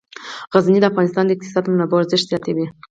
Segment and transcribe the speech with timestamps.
[0.55, 2.65] غزني د افغانستان د اقتصادي منابعو ارزښت زیاتوي.